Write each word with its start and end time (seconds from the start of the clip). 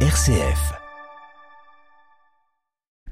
RCF. 0.00 0.85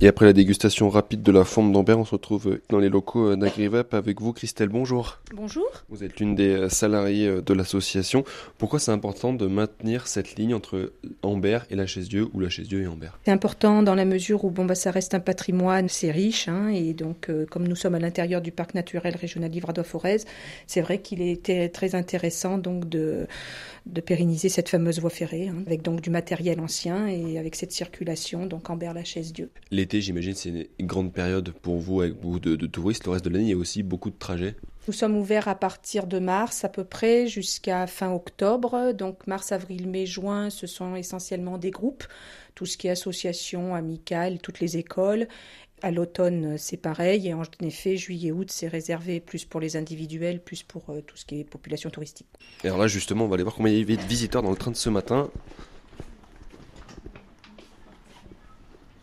Et 0.01 0.09
après 0.09 0.27
la 0.27 0.33
dégustation 0.33 0.91
rapide 0.91 1.23
de 1.23 1.31
la 1.31 1.45
forme 1.45 1.73
d'Ambert, 1.73 2.01
on 2.01 2.05
se 2.05 2.11
retrouve 2.11 2.59
dans 2.69 2.81
les 2.81 2.89
locaux 2.89 3.37
d'AgriVap 3.37 3.95
avec 3.95 4.21
vous, 4.21 4.33
Christelle. 4.33 4.69
Bonjour. 4.69 5.21
Bonjour. 5.33 5.69
Vous 5.89 6.03
êtes 6.03 6.19
l'une 6.19 6.35
des 6.35 6.69
salariés 6.69 7.41
de 7.41 7.55
l'association. 7.55 8.25
Pourquoi 8.59 8.81
c'est 8.81 8.91
important 8.91 9.33
de 9.33 9.47
maintenir 9.47 10.09
cette 10.09 10.35
ligne 10.35 10.53
entre 10.53 10.93
Ambert 11.23 11.65
et 11.71 11.77
la 11.77 11.87
Chaise-Dieu 11.87 12.27
ou 12.35 12.41
la 12.41 12.49
Chaise-Dieu 12.49 12.83
et 12.83 12.87
Ambert? 12.89 13.17
C'est 13.25 13.31
important 13.31 13.85
dans 13.85 13.95
la 13.95 14.05
mesure 14.05 14.45
où 14.45 14.51
bon, 14.51 14.65
bah, 14.65 14.75
ça 14.75 14.91
reste 14.91 15.15
un 15.15 15.21
patrimoine, 15.21 15.89
c'est 15.89 16.11
riche. 16.11 16.49
Hein, 16.49 16.71
et 16.71 16.93
donc, 16.93 17.31
euh, 17.31 17.47
comme 17.49 17.69
nous 17.69 17.77
sommes 17.77 17.95
à 17.95 18.01
l'intérieur 18.01 18.41
du 18.41 18.51
parc 18.51 18.75
naturel 18.75 19.15
régional 19.15 19.53
livradois-forez, 19.53 20.23
c'est 20.67 20.81
vrai 20.81 20.99
qu'il 20.99 21.23
était 21.23 21.69
très 21.69 21.95
intéressant 21.95 22.59
donc 22.59 22.89
de, 22.89 23.29
de 23.87 24.01
pérenniser 24.01 24.49
cette 24.49 24.69
fameuse 24.69 24.99
voie 24.99 25.11
ferrée, 25.11 25.49
hein, 25.49 25.63
avec 25.67 25.83
donc 25.83 26.01
du 26.01 26.11
matériel 26.11 26.59
ancien 26.59 27.07
et 27.07 27.39
avec 27.39 27.55
cette 27.55 27.73
circulation, 27.73 28.47
donc 28.47 28.69
Ambert-la 28.71 29.05
Chaise-Dieu. 29.05 29.51
L'été, 29.85 30.01
j'imagine, 30.01 30.33
c'est 30.33 30.71
une 30.79 30.87
grande 30.87 31.13
période 31.13 31.51
pour 31.51 31.77
vous 31.77 32.01
avec 32.01 32.15
beaucoup 32.15 32.41
de, 32.41 32.57
de 32.57 32.67
touristes. 32.67 33.05
Le 33.05 33.11
reste 33.11 33.27
de 33.27 33.29
l'année, 33.29 33.45
il 33.45 33.51
y 33.51 33.53
a 33.53 33.57
aussi 33.59 33.83
beaucoup 33.83 34.09
de 34.09 34.17
trajets. 34.19 34.57
Nous 34.89 34.95
sommes 34.95 35.15
ouverts 35.15 35.47
à 35.47 35.55
partir 35.55 36.07
de 36.07 36.19
mars 36.19 36.65
à 36.65 36.71
peu 36.71 36.85
près 36.85 37.27
jusqu'à 37.27 37.87
fin 37.87 38.11
octobre. 38.11 38.95
Donc 38.95 39.27
mars, 39.27 39.53
avril, 39.53 39.87
mai, 39.87 40.07
juin, 40.07 40.49
ce 40.49 40.67
sont 40.67 40.97
essentiellement 40.97 41.59
des 41.59 41.71
groupes, 41.71 42.05
tout 42.55 42.65
ce 42.65 42.79
qui 42.79 42.87
est 42.87 42.93
association, 42.93 43.75
amicale, 43.75 44.39
toutes 44.39 44.61
les 44.61 44.79
écoles. 44.79 45.29
À 45.83 45.91
l'automne, 45.91 46.57
c'est 46.57 46.79
pareil. 46.79 47.29
Et 47.29 47.35
en 47.35 47.43
effet, 47.61 47.99
juillet, 47.99 48.33
août, 48.33 48.51
c'est 48.51 48.69
réservé 48.69 49.21
plus 49.21 49.45
pour 49.45 49.61
les 49.61 49.77
individuels, 49.77 50.41
plus 50.41 50.63
pour 50.63 50.89
euh, 50.89 51.03
tout 51.03 51.19
ce 51.19 51.27
qui 51.27 51.41
est 51.41 51.45
population 51.45 51.91
touristique. 51.91 52.29
Et 52.63 52.69
alors 52.69 52.79
là, 52.79 52.87
justement, 52.87 53.27
on 53.27 53.29
va 53.29 53.35
aller 53.35 53.43
voir 53.43 53.55
combien 53.55 53.71
il 53.71 53.81
y 53.81 53.83
avait 53.83 53.99
de 53.99 54.09
visiteurs 54.09 54.43
dans 54.43 54.51
le 54.51 54.57
train 54.57 54.71
de 54.71 54.77
ce 54.77 54.89
matin. 54.89 55.29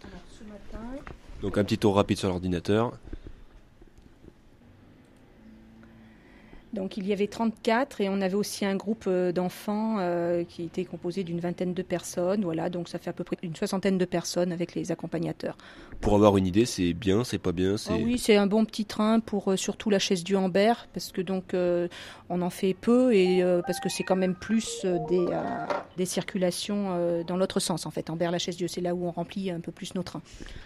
Alors, 0.03 0.21
ce 0.39 0.40
Donc 1.41 1.57
un 1.57 1.63
petit 1.63 1.77
tour 1.77 1.95
rapide 1.95 2.17
sur 2.17 2.29
l'ordinateur. 2.29 2.93
Donc 6.81 6.97
il 6.97 7.07
y 7.07 7.13
avait 7.13 7.27
34 7.27 8.01
et 8.01 8.09
on 8.09 8.21
avait 8.21 8.33
aussi 8.33 8.65
un 8.65 8.75
groupe 8.75 9.03
euh, 9.05 9.31
d'enfants 9.31 9.97
euh, 9.99 10.43
qui 10.43 10.63
était 10.63 10.83
composé 10.83 11.23
d'une 11.23 11.39
vingtaine 11.39 11.75
de 11.75 11.83
personnes. 11.83 12.43
Voilà, 12.43 12.71
donc 12.71 12.89
ça 12.89 12.97
fait 12.97 13.11
à 13.11 13.13
peu 13.13 13.23
près 13.23 13.37
une 13.43 13.55
soixantaine 13.55 13.99
de 13.99 14.05
personnes 14.05 14.51
avec 14.51 14.73
les 14.73 14.91
accompagnateurs. 14.91 15.57
Pour 15.99 16.15
avoir 16.15 16.37
une 16.37 16.47
idée, 16.47 16.65
c'est 16.65 16.93
bien, 16.93 17.23
c'est 17.23 17.37
pas 17.37 17.51
bien, 17.51 17.77
c'est... 17.77 17.93
Ah 17.93 17.97
oui, 18.03 18.17
c'est 18.17 18.35
un 18.35 18.47
bon 18.47 18.65
petit 18.65 18.85
train 18.85 19.19
pour 19.19 19.51
euh, 19.51 19.57
surtout 19.57 19.91
la 19.91 19.99
chaise 19.99 20.23
du 20.23 20.35
Ambert 20.35 20.87
parce 20.91 21.11
que 21.11 21.21
donc 21.21 21.53
euh, 21.53 21.87
on 22.29 22.41
en 22.41 22.49
fait 22.49 22.73
peu 22.73 23.13
et 23.13 23.43
parce 23.67 23.79
que 23.79 23.87
c'est 23.89 24.03
quand 24.03 24.15
même 24.15 24.33
plus 24.33 24.83
des, 25.09 25.25
des 25.97 26.05
circulations 26.05 27.23
dans 27.27 27.37
l'autre 27.37 27.59
sens 27.59 27.85
en 27.85 27.91
fait. 27.91 28.09
Ambert 28.09 28.31
la 28.31 28.39
chaise 28.39 28.57
Dieu, 28.57 28.67
c'est 28.67 28.81
là 28.81 28.95
où 28.95 29.05
on 29.05 29.11
remplit 29.11 29.51
un 29.51 29.59
peu 29.59 29.71
plus 29.71 29.93
nos 29.93 30.01
trains. 30.01 30.21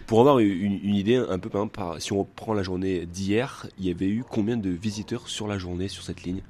Pour 0.06 0.20
avoir 0.20 0.38
une, 0.38 0.80
une 0.82 0.94
idée, 0.94 1.16
un 1.16 1.38
peu 1.38 1.50
par 1.50 1.62
exemple, 1.62 1.74
par- 1.74 2.00
si 2.00 2.12
on 2.12 2.24
prend 2.24 2.54
la 2.54 2.62
journée 2.62 3.04
d'hier, 3.04 3.66
il 3.78 3.86
y 3.86 3.90
avait 3.90 4.08
eu 4.08 4.24
combien 4.26 4.56
de 4.56 4.70
visiteurs 4.70 5.28
sur 5.28 5.46
la 5.48 5.58
journée 5.58 5.88
sur 5.88 6.05
cette 6.06 6.22
ligne 6.22 6.42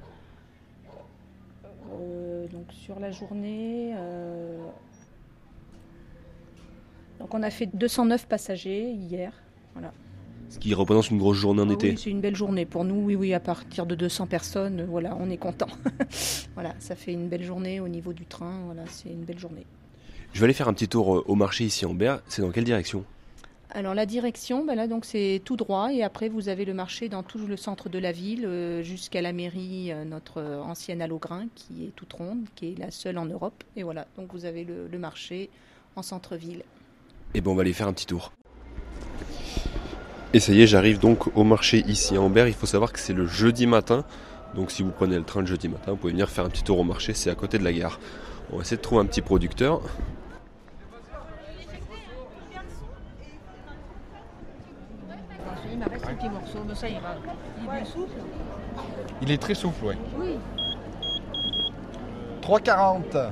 Euh, 1.93 2.47
donc 2.49 2.67
sur 2.73 2.99
la 3.01 3.11
journée, 3.11 3.93
euh, 3.97 4.59
donc 7.21 7.33
on 7.35 7.43
a 7.43 7.51
fait 7.51 7.67
209 7.67 8.27
passagers 8.27 8.91
hier. 8.91 9.33
Voilà. 9.75 9.93
Ce 10.48 10.59
qui 10.59 10.75
représente 10.75 11.11
une 11.11 11.19
grosse 11.19 11.39
journée 11.39 11.63
en 11.63 11.69
Ah 11.71 11.73
été. 11.73 11.91
oui, 11.91 11.98
c'est 11.98 12.11
une 12.11 12.21
belle 12.21 12.37
journée 12.37 12.67
pour 12.67 12.85
nous. 12.85 12.97
Oui, 13.05 13.15
oui, 13.17 13.35
à 13.35 13.41
partir 13.41 13.85
de 13.87 13.95
200 13.95 14.27
personnes, 14.27 14.85
voilà, 14.89 15.17
on 15.19 15.29
est 15.31 15.37
content. 15.39 15.67
voilà, 16.55 16.75
ça 16.79 16.95
fait 16.95 17.13
une 17.13 17.29
belle 17.29 17.43
journée 17.43 17.81
au 17.81 17.89
niveau 17.89 18.13
du 18.13 18.27
train. 18.27 18.61
Voilà, 18.67 18.83
c'est 18.89 19.09
une 19.11 19.25
belle 19.25 19.39
journée. 19.39 19.67
Je 20.33 20.41
vais 20.41 20.45
aller 20.45 20.55
faire 20.55 20.69
un 20.69 20.73
petit 20.75 20.89
tour 20.89 21.17
euh, 21.17 21.25
au 21.27 21.35
marché 21.35 21.65
ici 21.65 21.85
en 21.87 21.95
Berre. 21.95 22.20
C'est 22.29 22.43
dans 22.43 22.51
quelle 22.51 22.65
direction? 22.65 23.05
Alors 23.77 23.93
la 23.93 24.07
direction, 24.07 24.65
ben 24.65 24.89
c'est 25.03 25.43
tout 25.45 25.57
droit 25.57 25.93
et 25.93 26.03
après 26.03 26.31
vous 26.31 26.49
avez 26.49 26.65
le 26.65 26.73
marché 26.73 27.11
dans 27.11 27.23
tout 27.23 27.47
le 27.47 27.59
centre 27.59 27.91
de 27.91 27.98
la 27.98 28.11
ville 28.11 28.47
euh, 28.47 28.83
jusqu'à 28.83 29.20
la 29.20 29.35
mairie, 29.35 29.92
euh, 29.92 30.07
notre 30.07 30.42
ancienne 30.64 31.03
Allogrin 31.03 31.45
qui 31.55 31.85
est 31.85 31.91
toute 31.95 32.15
ronde, 32.15 32.47
qui 32.55 32.73
est 32.73 32.79
la 32.79 32.91
seule 32.91 33.19
en 33.19 33.27
Europe. 33.27 33.63
Et 33.77 33.83
voilà, 33.83 34.07
donc 34.17 34.33
vous 34.33 34.47
avez 34.47 34.65
le, 34.65 34.98
marché 34.98 35.51
en 35.95 36.01
centre-ville. 36.01 36.63
Eh 37.35 37.42
ben 37.42 37.51
on 37.51 37.55
va 37.55 37.61
aller 37.61 37.75
faire 37.75 37.86
un 37.86 37.92
petit 37.92 38.07
tour. 38.07 38.33
Et 40.33 40.41
ça 40.41 40.55
y 40.55 40.63
est, 40.63 40.67
j'arrive 40.67 40.98
donc 40.98 41.36
au 41.36 41.45
marché 41.45 41.85
ici 41.86 42.17
à 42.17 42.23
Ambert. 42.23 42.48
Il 42.48 42.55
faut 42.55 42.65
savoir 42.65 42.95
que 42.95 42.98
c'est 42.98 43.13
le 43.13 43.27
jeudi 43.27 43.67
matin. 43.67 44.07
Donc 44.55 44.70
si 44.70 44.85
vous 44.85 44.91
prenez 44.91 45.19
le 45.19 45.25
train 45.25 45.42
le 45.42 45.47
jeudi 45.47 45.69
matin, 45.69 45.91
vous 45.91 45.98
pouvez 45.98 46.15
venir 46.15 46.31
faire 46.31 46.47
un 46.47 46.48
petit 46.48 46.65
tour 46.65 46.79
au 46.79 46.85
marché, 46.85 47.13
c'est 47.13 47.29
à 47.29 47.35
côté 47.35 47.59
de 47.59 47.65
la 47.65 47.75
gare. 47.75 48.01
On 48.51 48.57
va 48.57 48.63
essayer 48.63 48.79
de 48.79 48.83
trouver 48.83 49.03
un 49.03 49.07
petit 49.07 49.20
producteur. 49.20 49.83
Il 55.77 55.80
me 55.80 55.91
reste 55.91 56.06
un 56.06 56.06
petit 56.17 56.29
morceau, 56.29 56.59
mais 56.67 56.75
ça 56.75 56.89
ira. 56.89 57.15
Il 57.59 57.65
est 57.65 57.71
bien 57.71 57.85
souple. 57.85 58.21
Il 59.23 59.31
est 59.31 59.39
très 59.39 59.55
souple, 59.55 59.85
oui. 59.85 59.95
Oui. 60.19 60.39
3,40. 62.43 63.31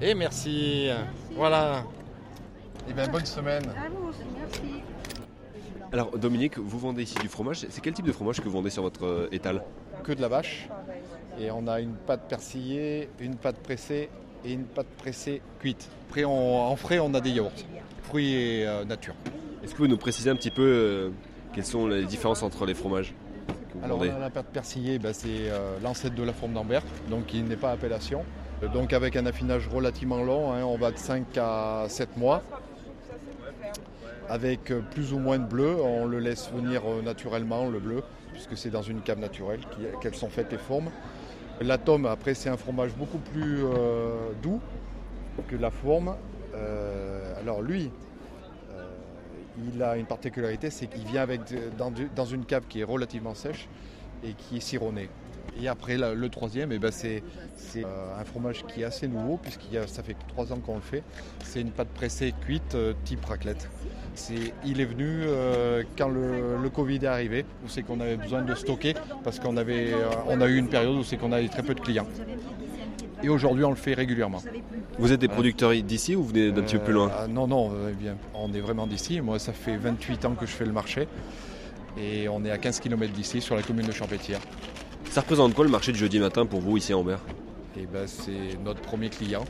Et 0.00 0.14
merci. 0.14 0.90
Voilà. 1.36 1.84
Et 2.88 2.92
bien 2.92 3.06
bonne 3.06 3.24
semaine. 3.24 3.62
À 3.70 3.88
vous 3.88 4.08
aussi, 4.08 4.18
merci. 4.36 4.82
Alors 5.92 6.16
Dominique, 6.16 6.58
vous 6.58 6.78
vendez 6.78 7.02
ici 7.02 7.16
du 7.20 7.28
fromage. 7.28 7.66
C'est 7.68 7.80
quel 7.82 7.92
type 7.92 8.06
de 8.06 8.12
fromage 8.12 8.38
que 8.40 8.44
vous 8.44 8.50
vendez 8.52 8.70
sur 8.70 8.82
votre 8.82 9.04
euh, 9.04 9.28
étal 9.30 9.62
Que 10.04 10.12
de 10.12 10.22
la 10.22 10.28
vache. 10.28 10.68
Et 11.38 11.50
on 11.50 11.66
a 11.66 11.80
une 11.80 11.92
pâte 11.94 12.28
persillée, 12.28 13.08
une 13.20 13.36
pâte 13.36 13.56
pressée 13.56 14.08
et 14.44 14.52
une 14.52 14.64
pâte 14.64 14.86
pressée 14.96 15.42
cuite. 15.60 15.88
Après, 16.08 16.24
on- 16.24 16.60
en 16.62 16.76
frais, 16.76 16.98
on 16.98 17.12
a 17.14 17.20
des 17.20 17.30
yaourts. 17.30 17.52
Fruits 18.04 18.32
et 18.34 18.66
euh, 18.66 18.84
nature. 18.84 19.14
Est-ce 19.62 19.72
que 19.74 19.78
vous 19.78 19.86
nous 19.86 19.98
préciser 19.98 20.30
un 20.30 20.36
petit 20.36 20.50
peu 20.50 20.62
euh, 20.62 21.10
quelles 21.54 21.64
sont 21.66 21.86
les 21.86 22.04
différences 22.04 22.42
entre 22.42 22.64
les 22.64 22.74
fromages 22.74 23.14
Alors 23.82 23.98
vendez? 23.98 24.10
on 24.12 24.16
a 24.16 24.20
la 24.20 24.30
pâte 24.30 24.46
persillée, 24.52 24.98
ben, 24.98 25.12
c'est 25.12 25.28
euh, 25.50 25.78
l'ancêtre 25.82 26.14
de 26.16 26.22
la 26.22 26.32
forme 26.32 26.54
d'Ambert, 26.54 26.82
donc 27.10 27.26
qui 27.26 27.42
n'est 27.42 27.56
pas 27.56 27.70
appellation. 27.72 28.24
Donc 28.72 28.92
avec 28.92 29.16
un 29.16 29.26
affinage 29.26 29.68
relativement 29.68 30.22
long, 30.22 30.52
hein, 30.52 30.62
on 30.64 30.76
va 30.78 30.90
de 30.92 30.96
5 30.98 31.26
à 31.36 31.84
7 31.88 32.16
mois. 32.16 32.42
Avec 34.28 34.70
euh, 34.70 34.80
plus 34.80 35.12
ou 35.12 35.18
moins 35.18 35.38
de 35.38 35.44
bleu, 35.44 35.76
on 35.82 36.06
le 36.06 36.18
laisse 36.18 36.50
venir 36.52 36.82
euh, 36.86 37.02
naturellement, 37.02 37.68
le 37.68 37.80
bleu, 37.80 38.02
puisque 38.32 38.56
c'est 38.56 38.70
dans 38.70 38.82
une 38.82 39.00
cave 39.00 39.18
naturelle 39.18 39.60
qu'elles 40.00 40.14
sont 40.14 40.28
faites 40.28 40.50
les 40.52 40.58
formes. 40.58 40.90
La 41.60 41.78
tome, 41.78 42.06
après, 42.06 42.34
c'est 42.34 42.48
un 42.48 42.56
fromage 42.56 42.94
beaucoup 42.94 43.18
plus 43.18 43.64
euh, 43.64 44.30
doux 44.42 44.60
que 45.48 45.56
la 45.56 45.70
forme. 45.70 46.14
Alors 47.40 47.62
lui, 47.62 47.90
il 49.72 49.82
a 49.82 49.96
une 49.96 50.06
particularité, 50.06 50.70
c'est 50.70 50.86
qu'il 50.86 51.04
vient 51.04 51.22
avec 51.22 51.40
dans, 51.76 51.92
dans 52.14 52.24
une 52.24 52.44
cave 52.44 52.64
qui 52.68 52.80
est 52.80 52.84
relativement 52.84 53.34
sèche 53.34 53.68
et 54.22 54.34
qui 54.34 54.58
est 54.58 54.60
cironné. 54.60 55.08
Et 55.60 55.68
après, 55.68 55.96
la- 55.96 56.14
le 56.14 56.28
troisième, 56.28 56.72
eh 56.72 56.78
ben, 56.78 56.90
c'est 56.90 57.22
euh, 57.76 58.20
un 58.20 58.24
fromage 58.24 58.64
qui 58.66 58.82
est 58.82 58.84
assez 58.84 59.06
nouveau, 59.08 59.36
puisqu'il 59.36 59.80
ça 59.86 60.02
fait 60.02 60.16
trois 60.28 60.52
ans 60.52 60.58
qu'on 60.58 60.76
le 60.76 60.80
fait. 60.80 61.02
C'est 61.44 61.60
une 61.60 61.70
pâte 61.70 61.88
pressée 61.88 62.32
cuite 62.46 62.74
euh, 62.74 62.92
type 63.04 63.24
raclette. 63.24 63.68
Il 64.64 64.80
est 64.80 64.84
venu 64.84 65.06
euh, 65.24 65.82
quand 65.96 66.08
le, 66.08 66.56
le 66.62 66.68
Covid 66.70 66.96
est 66.96 67.06
arrivé, 67.06 67.44
où 67.64 67.68
c'est 67.68 67.82
qu'on 67.82 68.00
avait 68.00 68.16
besoin 68.16 68.42
de 68.42 68.54
stocker, 68.54 68.94
parce 69.24 69.38
qu'on 69.40 69.56
avait, 69.56 69.92
on 70.28 70.40
a 70.40 70.46
eu 70.48 70.56
une 70.56 70.68
période 70.68 70.96
où 70.96 71.04
c'est 71.04 71.16
qu'on 71.16 71.32
avait 71.32 71.48
très 71.48 71.62
peu 71.62 71.74
de 71.74 71.80
clients. 71.80 72.06
Et 73.22 73.28
aujourd'hui, 73.28 73.64
on 73.64 73.70
le 73.70 73.76
fait 73.76 73.94
régulièrement. 73.94 74.42
Vous 74.98 75.12
êtes 75.12 75.20
des 75.20 75.28
producteurs 75.28 75.72
d'ici 75.72 76.16
ou 76.16 76.22
vous 76.22 76.28
venez 76.28 76.50
d'un 76.52 76.62
petit 76.62 76.76
peu 76.76 76.82
plus 76.84 76.92
loin 76.92 77.10
Euh, 77.20 77.26
Non, 77.28 77.46
non, 77.46 77.72
eh 77.88 77.92
bien, 77.94 78.16
on 78.34 78.52
est 78.52 78.60
vraiment 78.60 78.86
d'ici. 78.86 79.20
Moi, 79.20 79.38
ça 79.38 79.52
fait 79.52 79.76
28 79.76 80.24
ans 80.24 80.34
que 80.34 80.44
je 80.44 80.50
fais 80.50 80.64
le 80.66 80.72
marché. 80.72 81.06
Et 81.96 82.28
on 82.28 82.44
est 82.44 82.50
à 82.50 82.58
15 82.58 82.80
km 82.80 83.12
d'ici, 83.12 83.40
sur 83.40 83.54
la 83.54 83.62
commune 83.62 83.86
de 83.86 83.92
Champétière. 83.92 84.40
Ça 85.10 85.20
représente 85.20 85.54
quoi 85.54 85.64
le 85.64 85.70
marché 85.70 85.92
de 85.92 85.96
jeudi 85.96 86.18
matin 86.18 86.46
pour 86.46 86.60
vous 86.60 86.76
ici 86.76 86.92
à 86.92 86.98
Ambert 86.98 87.20
Et 87.76 87.86
ben, 87.86 88.06
c'est 88.06 88.58
notre 88.64 88.80
premier 88.80 89.10
client. 89.10 89.44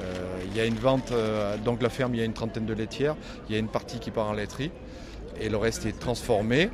Euh, 0.00 0.40
Il 0.46 0.56
y 0.56 0.60
a 0.60 0.64
une 0.64 0.74
vente, 0.74 1.12
euh, 1.12 1.56
donc 1.58 1.82
la 1.82 1.88
ferme, 1.88 2.14
il 2.14 2.18
y 2.18 2.22
a 2.22 2.24
une 2.24 2.32
trentaine 2.32 2.66
de 2.66 2.74
laitières. 2.74 3.14
Il 3.48 3.52
y 3.52 3.56
a 3.56 3.58
une 3.58 3.68
partie 3.68 4.00
qui 4.00 4.10
part 4.10 4.28
en 4.28 4.32
laiterie. 4.32 4.70
Et 5.40 5.48
le 5.48 5.56
reste 5.56 5.86
est 5.86 5.98
transformé. 5.98 6.70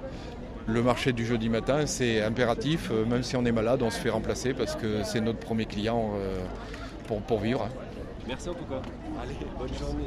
Le 0.67 0.83
marché 0.83 1.13
du 1.13 1.25
jeudi 1.27 1.49
matin, 1.49 1.87
c'est 1.87 2.23
impératif. 2.23 2.91
euh, 2.91 3.05
même 3.05 3.23
si 3.23 3.37
on 3.37 3.45
est 3.45 3.53
malade, 3.53 3.83
on 3.83 3.91
se 3.91 3.99
fait 3.99 4.11
remplacer 4.11 4.55
parce 4.55 4.75
que 4.75 5.03
c'est 5.05 5.21
notre 5.21 5.39
premier 5.39 5.67
client 5.67 6.13
euh, 6.17 6.39
pour, 7.07 7.21
pour 7.23 7.41
vivre. 7.41 7.63
hein. 7.65 7.69
Merci 8.27 8.49
en 8.51 8.55
tout 8.55 8.65
cas. 8.65 8.81
Allez, 9.23 9.35
bonne 9.59 9.79
journée. 9.79 10.05